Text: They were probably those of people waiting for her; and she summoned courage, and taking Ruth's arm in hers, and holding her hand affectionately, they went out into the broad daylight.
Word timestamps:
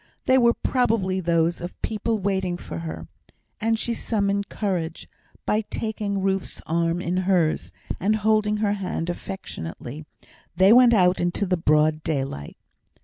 They 0.25 0.39
were 0.39 0.55
probably 0.55 1.19
those 1.19 1.61
of 1.61 1.79
people 1.83 2.17
waiting 2.17 2.57
for 2.57 2.79
her; 2.79 3.07
and 3.59 3.77
she 3.77 3.93
summoned 3.93 4.49
courage, 4.49 5.07
and 5.47 5.69
taking 5.69 6.21
Ruth's 6.23 6.59
arm 6.65 7.03
in 7.03 7.17
hers, 7.17 7.71
and 7.99 8.15
holding 8.15 8.57
her 8.57 8.73
hand 8.73 9.11
affectionately, 9.11 10.05
they 10.55 10.73
went 10.73 10.95
out 10.95 11.21
into 11.21 11.45
the 11.45 11.55
broad 11.55 12.01
daylight. 12.01 12.57